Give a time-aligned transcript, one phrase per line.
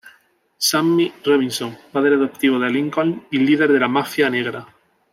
[0.57, 4.65] Sammy Robinson: Padre adoptivo de Lincoln y líder de la mafia negra.